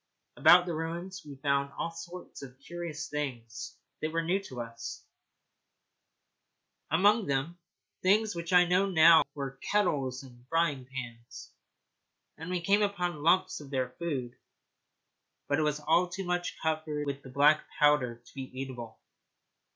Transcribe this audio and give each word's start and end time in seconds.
About 0.35 0.65
the 0.65 0.73
ruins 0.73 1.21
we 1.23 1.35
found 1.35 1.71
all 1.77 1.91
sorts 1.91 2.41
of 2.41 2.57
curious 2.59 3.07
things 3.07 3.77
that 4.01 4.11
were 4.11 4.23
new 4.23 4.39
to 4.45 4.59
us 4.61 5.05
among 6.89 7.27
them, 7.27 7.59
things 8.01 8.33
which 8.33 8.51
I 8.51 8.65
now 8.65 8.87
know 8.87 9.21
were 9.35 9.59
kettles 9.71 10.23
and 10.23 10.43
frying 10.49 10.85
pans; 10.87 11.51
and 12.35 12.49
we 12.49 12.61
came 12.61 12.81
across 12.81 13.15
lumps 13.15 13.59
of 13.61 13.69
their 13.69 13.91
food, 13.99 14.37
but 15.47 15.59
it 15.59 15.61
was 15.61 15.79
all 15.79 16.09
too 16.09 16.23
much 16.25 16.57
covered 16.63 17.05
with 17.05 17.21
the 17.21 17.29
black 17.29 17.63
powder 17.77 18.23
to 18.25 18.33
be 18.33 18.49
eatable. 18.59 18.97